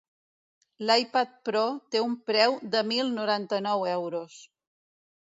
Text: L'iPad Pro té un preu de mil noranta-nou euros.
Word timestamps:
L'iPad 0.85 1.35
Pro 1.49 1.61
té 1.95 2.01
un 2.05 2.15
preu 2.31 2.57
de 2.77 2.81
mil 2.93 3.13
noranta-nou 3.19 3.87
euros. 3.93 4.39